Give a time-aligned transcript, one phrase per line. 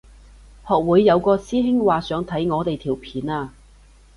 [0.67, 3.53] 學會有個師兄話想睇我哋條片啊